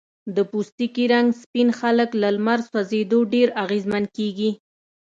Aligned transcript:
د 0.35 0.37
پوستکي 0.51 1.05
رنګ 1.13 1.27
سپین 1.41 1.69
خلک 1.79 2.09
له 2.21 2.29
لمر 2.35 2.59
سوځېدو 2.71 3.19
ډیر 3.33 3.47
اغېزمن 3.63 4.03
کېږي. 4.17 4.51